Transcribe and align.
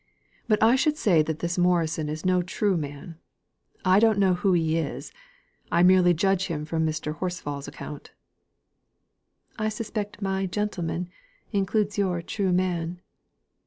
But 0.47 0.63
I 0.63 0.75
should 0.75 0.97
say 0.97 1.21
that 1.21 1.37
this 1.41 1.59
Morison 1.59 2.09
is 2.09 2.25
no 2.25 2.41
true 2.41 2.75
man. 2.75 3.19
I 3.85 3.99
don't 3.99 4.17
know 4.17 4.33
who 4.33 4.53
he 4.53 4.75
is; 4.79 5.11
I 5.71 5.83
merely 5.83 6.15
judge 6.15 6.47
him 6.47 6.65
from 6.65 6.87
Mr. 6.87 7.13
Horsfall's 7.19 7.67
account." 7.67 8.09
"I 9.59 9.69
suspect 9.69 10.19
my 10.19 10.47
'gentleman' 10.47 11.09
includes 11.51 11.99
your 11.99 12.23
'true 12.23 12.51
man. 12.51 12.99